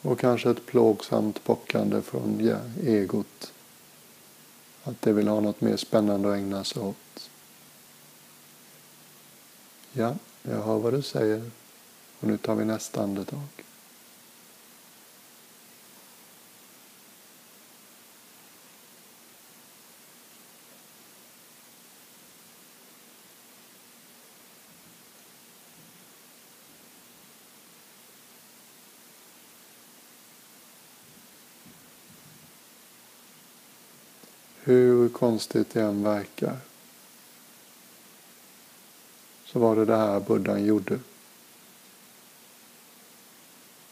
Och 0.01 0.19
kanske 0.19 0.49
ett 0.49 0.65
plågsamt 0.65 1.43
pockande 1.43 2.01
från 2.01 2.39
ja, 2.45 2.57
egot 2.91 3.53
att 4.87 5.01
det 5.01 5.13
vill 5.13 5.27
ha 5.27 5.39
något 5.39 5.61
mer 5.61 5.77
spännande 5.77 6.29
att 6.29 6.37
ägna 6.37 6.63
sig 6.63 6.81
åt. 6.81 7.29
Ja, 9.93 10.15
jag 10.43 10.61
hör 10.61 10.79
vad 10.79 10.93
du 10.93 11.01
säger. 11.01 11.51
Och 12.19 12.27
nu 12.27 12.37
tar 12.37 12.55
vi 12.55 12.65
nästa 12.65 13.03
andetag. 13.03 13.47
Konstigt 35.17 35.69
det 35.69 35.81
än 35.81 36.03
verkar 36.03 36.57
så 39.45 39.59
var 39.59 39.75
det 39.75 39.85
det 39.85 39.97
här 39.97 40.19
buddhan 40.19 40.65
gjorde. 40.65 40.99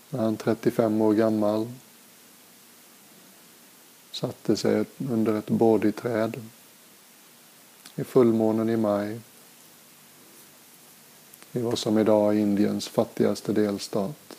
När 0.10 0.20
han 0.20 0.38
35 0.38 1.02
år 1.02 1.14
gammal 1.14 1.72
satte 4.12 4.58
sig 4.58 4.86
under 4.98 5.34
ett 5.40 5.50
bodhiträd 5.50 6.42
i 7.96 8.04
fullmånen 8.04 8.70
i 8.70 8.78
maj 8.78 9.20
i 11.52 11.60
vad 11.60 11.80
som 11.80 11.98
idag 11.98 12.36
är 12.36 12.40
Indiens 12.40 12.88
fattigaste 12.88 13.54
delstat. 13.54 14.38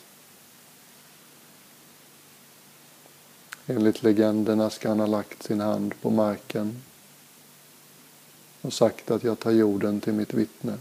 Enligt 3.69 4.03
legenderna 4.03 4.69
ska 4.69 4.89
han 4.89 4.99
ha 4.99 5.07
lagt 5.07 5.43
sin 5.43 5.59
hand 5.59 6.01
på 6.01 6.09
marken 6.09 6.81
och 8.61 8.73
sagt 8.73 9.11
att 9.11 9.23
jag 9.23 9.39
tar 9.39 9.51
jorden 9.51 10.01
till 10.01 10.13
mitt 10.13 10.33
vittne. 10.33 10.77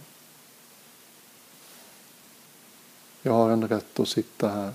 Jag 3.23 3.33
har 3.33 3.51
en 3.51 3.69
rätt 3.69 4.01
att 4.01 4.09
sitta 4.09 4.49
här. 4.49 4.73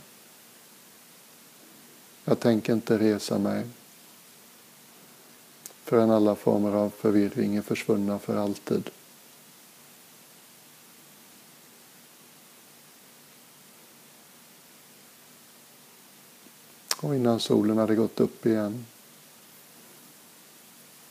Jag 2.25 2.39
tänker 2.39 2.73
inte 2.73 2.97
resa 2.97 3.37
mig 3.37 3.67
förrän 5.83 6.11
alla 6.11 6.35
former 6.35 6.71
av 6.71 6.89
förvirring 6.89 7.55
är 7.55 7.61
försvunna 7.61 8.19
för 8.19 8.37
alltid. 8.37 8.89
Och 17.01 17.15
innan 17.15 17.39
solen 17.39 17.77
hade 17.77 17.95
gått 17.95 18.19
upp 18.19 18.45
igen 18.45 18.85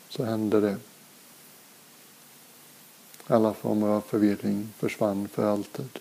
så 0.09 0.25
hände 0.25 0.61
det. 0.61 0.77
Alla 3.27 3.55
former 3.55 3.89
av 3.89 4.01
förvirring 4.01 4.73
försvann 4.79 5.29
för 5.29 5.53
alltid. 5.53 5.99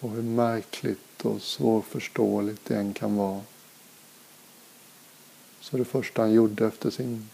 Och 0.00 0.10
hur 0.10 0.22
märkligt 0.22 1.24
och 1.24 1.42
svårförståeligt 1.42 2.64
det 2.64 2.76
än 2.76 2.94
kan 2.94 3.16
vara. 3.16 3.40
Så 5.60 5.76
det 5.76 5.84
första 5.84 6.22
han 6.22 6.32
gjorde 6.32 6.66
efter 6.66 6.90
sin 6.90 7.28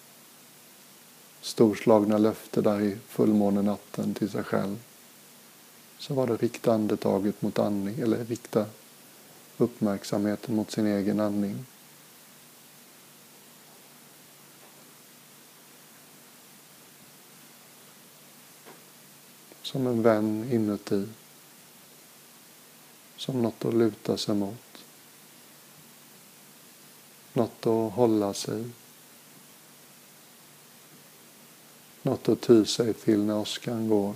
storslagna 1.41 2.19
löfte 2.19 2.61
där 2.61 2.81
i 2.81 2.99
fullmånenatten 3.09 4.15
till 4.15 4.31
sig 4.31 4.45
själv 4.45 4.79
så 6.01 6.15
var 6.15 6.27
det 6.27 6.37
rikta 6.37 6.73
andetaget 6.73 7.43
mot 7.43 7.59
andning, 7.59 8.01
eller 8.01 8.25
rikta 8.25 8.67
uppmärksamheten 9.57 10.55
mot 10.55 10.71
sin 10.71 10.87
egen 10.87 11.21
andning. 11.21 11.65
Som 19.63 19.87
en 19.87 20.03
vän 20.03 20.49
inuti. 20.53 21.09
Som 23.17 23.43
något 23.43 23.65
att 23.65 23.75
luta 23.75 24.17
sig 24.17 24.35
mot. 24.35 24.85
Något 27.33 27.67
att 27.67 27.93
hålla 27.93 28.35
sig 28.35 28.65
Något 32.03 32.29
att 32.29 32.41
ty 32.41 32.65
sig 32.65 32.95
till 32.95 33.21
när 33.21 33.37
åskan 33.37 33.89
går. 33.89 34.15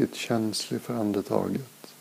Riktigt 0.00 0.16
känslig 0.16 0.80
för 0.80 0.94
andetaget. 0.94 1.94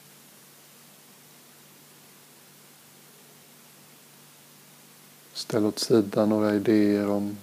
Ställ 5.33 5.65
åt 5.65 5.79
sidan 5.79 6.29
några 6.29 6.55
idéer 6.55 7.09
om 7.09 7.37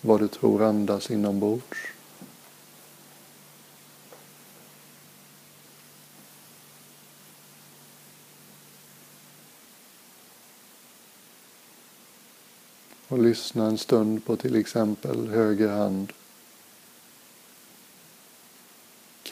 vad 0.00 0.20
du 0.20 0.28
tror 0.28 0.62
andas 0.62 1.10
inombords. 1.10 1.78
Och 13.08 13.18
lyssna 13.18 13.66
en 13.66 13.78
stund 13.78 14.24
på 14.24 14.36
till 14.36 14.56
exempel 14.56 15.28
höger 15.28 15.68
hand. 15.68 16.12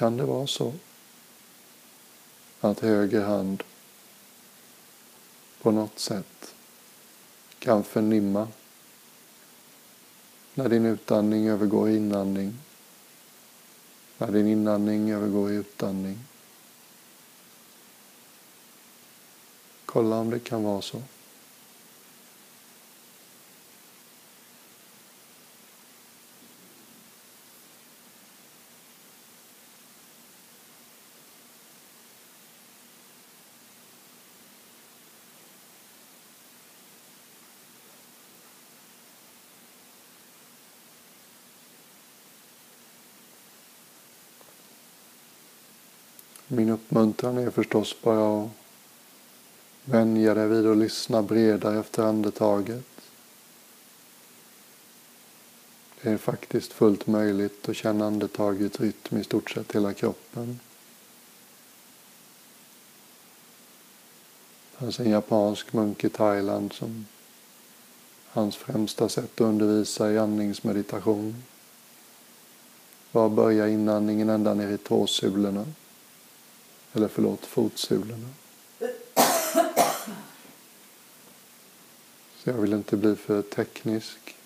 Kan 0.00 0.16
det 0.16 0.24
vara 0.24 0.46
så 0.46 0.72
att 2.60 2.80
höger 2.80 3.20
hand 3.20 3.62
på 5.62 5.70
något 5.70 5.98
sätt 5.98 6.54
kan 7.58 7.84
förnimma 7.84 8.48
när 10.54 10.68
din 10.68 10.86
utandning 10.86 11.48
övergår 11.48 11.90
i 11.90 11.96
inandning, 11.96 12.58
när 14.18 14.32
din 14.32 14.46
inandning 14.46 15.10
övergår 15.10 15.52
i 15.52 15.54
utandning. 15.54 16.18
Kolla 19.86 20.16
om 20.16 20.30
det 20.30 20.38
kan 20.38 20.64
vara 20.64 20.82
så. 20.82 21.02
Min 46.52 46.68
uppmuntran 46.68 47.38
är 47.38 47.50
förstås 47.50 47.96
bara 48.02 48.42
att 48.42 48.50
vänja 49.84 50.34
dig 50.34 50.48
vid 50.48 50.66
att 50.66 50.76
lyssna 50.76 51.22
bredare 51.22 51.80
efter 51.80 52.02
andetaget. 52.02 52.84
Det 56.02 56.10
är 56.10 56.16
faktiskt 56.16 56.72
fullt 56.72 57.06
möjligt 57.06 57.68
att 57.68 57.76
känna 57.76 58.06
andetagets 58.06 58.80
rytm 58.80 59.18
i 59.18 59.24
stort 59.24 59.50
sett 59.50 59.74
hela 59.74 59.92
kroppen. 59.92 60.60
Det 64.72 64.78
fanns 64.78 65.00
en 65.00 65.10
japansk 65.10 65.72
munk 65.72 66.04
i 66.04 66.08
Thailand 66.08 66.72
som 66.72 67.06
hans 68.26 68.56
främsta 68.56 69.08
sätt 69.08 69.34
att 69.34 69.40
undervisa 69.40 70.12
i 70.12 70.18
andningsmeditation 70.18 71.42
var 73.12 73.26
att 73.26 73.32
börja 73.32 73.68
inandningen 73.68 74.28
ända 74.28 74.54
ner 74.54 74.68
i 74.68 74.78
tåsulorna. 74.78 75.66
Eller 76.92 77.08
förlåt, 77.08 77.46
fotsulorna. 77.46 78.28
Så 82.36 82.50
jag 82.50 82.54
vill 82.54 82.72
inte 82.72 82.96
bli 82.96 83.16
för 83.16 83.42
teknisk. 83.42 84.36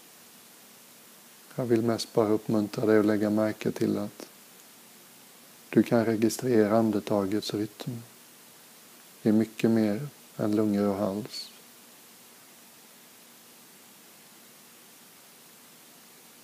Jag 1.55 1.65
vill 1.65 1.83
mest 1.83 2.13
bara 2.13 2.29
uppmuntra 2.29 2.87
dig 2.87 2.99
att 2.99 3.07
lägga 3.07 3.31
märke 3.31 3.73
till 3.73 3.99
att 3.99 4.29
du 5.71 5.83
kan 5.83 6.05
registrera 6.05 6.79
andetagets 6.79 7.55
rytm. 7.55 8.03
Det 9.23 9.29
är 9.29 9.33
mycket 9.33 9.71
mer 9.71 10.09
än 10.37 10.57
lungor 10.57 10.89
och 10.89 10.97
hals. 10.97 11.51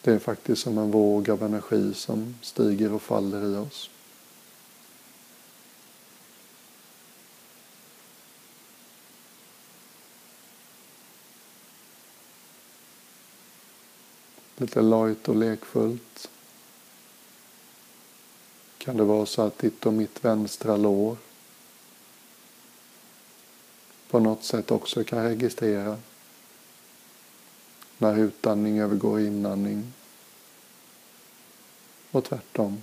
Det 0.02 0.12
är 0.12 0.18
faktiskt 0.18 0.62
som 0.62 0.78
en 0.78 0.90
våg 0.90 1.30
av 1.30 1.42
energi 1.42 1.94
som 1.94 2.34
stiger 2.42 2.92
och 2.92 3.02
faller 3.02 3.54
i 3.54 3.56
oss. 3.56 3.90
Lite 14.60 14.82
lojt 14.82 15.28
och 15.28 15.36
lekfullt. 15.36 16.30
Kan 18.78 18.96
det 18.96 19.04
vara 19.04 19.26
så 19.26 19.42
att 19.42 19.58
ditt 19.58 19.86
och 19.86 19.92
mitt 19.92 20.24
vänstra 20.24 20.76
lår 20.76 21.16
på 24.10 24.18
något 24.18 24.44
sätt 24.44 24.70
också 24.70 25.04
kan 25.04 25.22
registrera 25.22 25.98
när 27.98 28.18
utandning 28.18 28.78
övergår 28.78 29.20
i 29.20 29.26
inandning 29.26 29.92
och 32.10 32.24
tvärtom. 32.24 32.82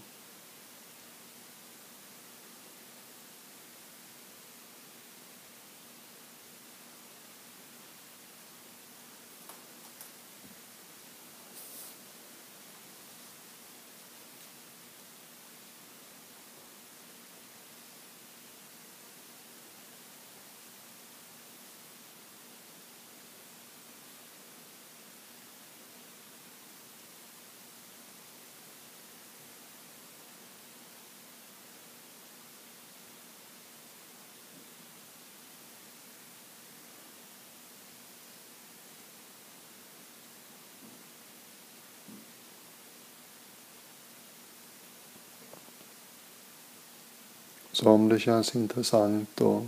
Så 47.77 47.89
om 47.89 48.09
det 48.09 48.19
känns 48.19 48.55
intressant 48.55 49.41
och 49.41 49.63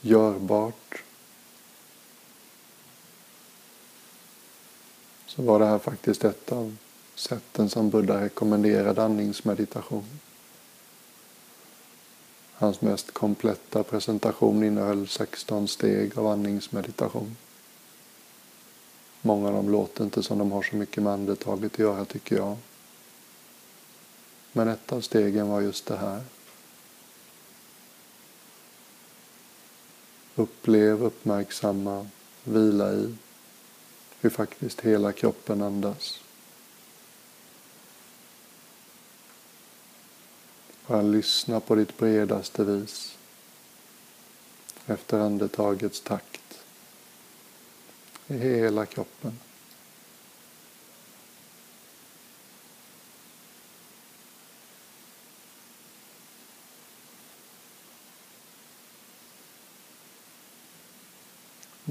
görbart 0.00 1.02
så 5.26 5.42
var 5.42 5.58
det 5.58 5.66
här 5.66 5.78
faktiskt 5.78 6.24
ett 6.24 6.52
av 6.52 6.76
sätten 7.14 7.70
som 7.70 7.90
Buddha 7.90 8.20
rekommenderade 8.20 9.02
andningsmeditation. 9.02 10.04
Hans 12.52 12.80
mest 12.80 13.10
kompletta 13.10 13.82
presentation 13.82 14.64
innehöll 14.64 15.08
16 15.08 15.68
steg 15.68 16.18
av 16.18 16.26
andningsmeditation. 16.26 17.36
Många 19.22 19.48
av 19.48 19.54
dem 19.54 19.70
låter 19.70 20.04
inte 20.04 20.22
som 20.22 20.38
de 20.38 20.52
har 20.52 20.62
så 20.62 20.76
mycket 20.76 21.02
med 21.02 21.12
andetaget 21.12 21.72
att 21.72 21.78
göra 21.78 22.04
tycker 22.04 22.36
jag. 22.36 22.56
Men 24.56 24.68
ett 24.68 24.92
av 24.92 25.00
stegen 25.00 25.48
var 25.48 25.60
just 25.60 25.86
det 25.86 25.96
här. 25.96 26.22
Upplev, 30.34 31.02
uppmärksamma, 31.02 32.06
vila 32.44 32.92
i 32.92 33.14
hur 34.20 34.30
faktiskt 34.30 34.80
hela 34.80 35.12
kroppen 35.12 35.62
andas. 35.62 36.20
Bara 40.86 41.02
lyssna 41.02 41.60
på 41.60 41.74
ditt 41.74 41.98
bredaste 41.98 42.64
vis 42.64 43.16
efter 44.86 45.18
andetagets 45.18 46.00
takt 46.00 46.64
i 48.26 48.38
hela 48.38 48.86
kroppen. 48.86 49.38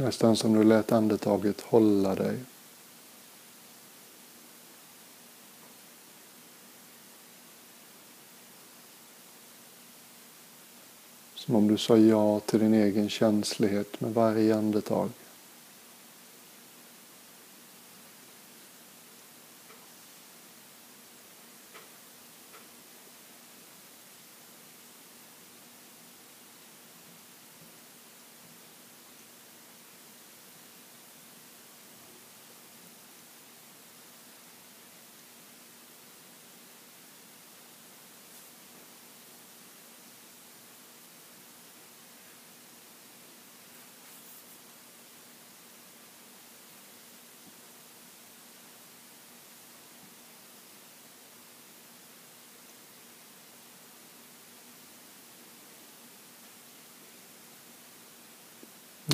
Nästan 0.04 0.36
som 0.36 0.54
du 0.54 0.64
lät 0.64 0.92
andetaget 0.92 1.62
hålla 1.62 2.16
dig. 2.16 2.38
Som 11.36 11.56
om 11.56 11.68
du 11.68 11.78
sa 11.78 11.98
ja 11.98 12.40
till 12.40 12.60
din 12.60 12.74
egen 12.74 13.10
känslighet 13.10 14.02
med 14.02 14.14
varje 14.14 14.56
andetag. 14.56 15.10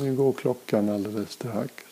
Nu 0.00 0.16
går 0.16 0.32
klockan 0.32 0.88
alldeles 0.88 1.30
strax. 1.30 1.84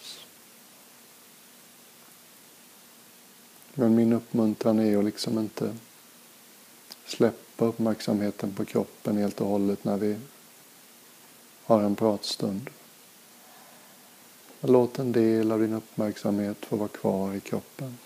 Men 3.75 3.95
min 3.95 4.13
uppmuntran 4.13 4.79
är 4.79 4.99
att 4.99 5.05
liksom 5.05 5.39
inte 5.39 5.77
släppa 7.07 7.65
uppmärksamheten 7.65 8.55
på 8.55 8.65
kroppen 8.65 9.17
helt 9.17 9.41
och 9.41 9.47
hållet 9.47 9.85
när 9.85 9.97
vi 9.97 10.17
har 11.65 11.83
en 11.83 11.97
pratstund. 11.97 12.71
Låt 14.61 14.99
en 14.99 15.13
del 15.13 15.53
av 15.53 15.61
din 15.61 15.73
uppmärksamhet 15.73 16.67
få 16.67 16.77
vara 16.77 16.89
kvar 16.89 17.35
i 17.35 17.41
kroppen. 17.41 17.99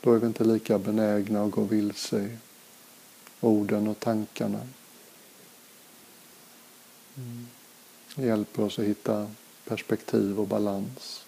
Då 0.00 0.12
är 0.12 0.18
vi 0.18 0.26
inte 0.26 0.44
lika 0.44 0.78
benägna 0.78 1.44
att 1.44 1.50
gå 1.50 1.62
vilse 1.62 2.18
i 2.18 2.36
orden 3.40 3.88
och 3.88 4.00
tankarna. 4.00 4.60
Mm. 7.16 7.46
Det 8.14 8.26
hjälper 8.26 8.62
oss 8.62 8.78
att 8.78 8.84
hitta 8.84 9.30
perspektiv 9.64 10.40
och 10.40 10.46
balans. 10.46 11.24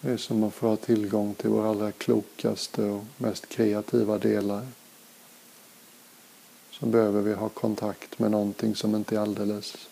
Det 0.00 0.10
är 0.10 0.16
som 0.16 0.44
att 0.44 0.54
få 0.54 0.68
ha 0.68 0.76
tillgång 0.76 1.34
till 1.34 1.50
våra 1.50 1.70
allra 1.70 1.92
klokaste 1.92 2.84
och 2.84 3.04
mest 3.16 3.48
kreativa 3.48 4.18
delar. 4.18 4.66
Så 6.70 6.86
behöver 6.86 7.22
vi 7.22 7.34
ha 7.34 7.48
kontakt 7.48 8.18
med 8.18 8.30
någonting 8.30 8.74
som 8.74 8.94
inte 8.94 9.16
är 9.16 9.20
alldeles 9.20 9.88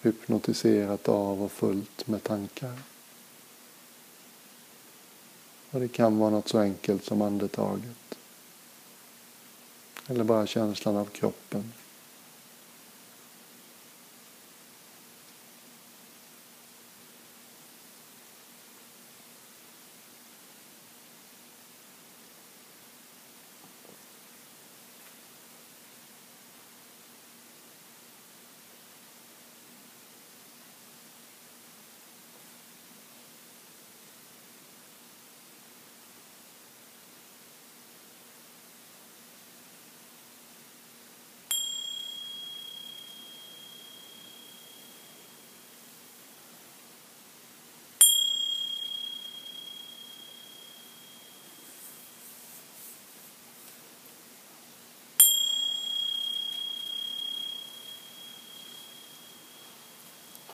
hypnotiserat 0.00 1.08
av 1.08 1.42
och 1.42 1.52
fullt 1.52 2.06
med 2.06 2.22
tankar. 2.22 2.78
Och 5.70 5.80
det 5.80 5.88
kan 5.88 6.18
vara 6.18 6.30
något 6.30 6.48
så 6.48 6.58
enkelt 6.58 7.04
som 7.04 7.22
andetaget. 7.22 8.18
Eller 10.06 10.24
bara 10.24 10.46
känslan 10.46 10.96
av 10.96 11.04
kroppen. 11.04 11.72